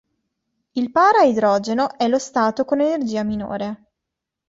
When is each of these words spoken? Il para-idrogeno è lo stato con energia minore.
Il 0.71 0.89
para-idrogeno 0.89 1.95
è 1.95 2.07
lo 2.07 2.17
stato 2.17 2.65
con 2.65 2.81
energia 2.81 3.21
minore. 3.21 3.83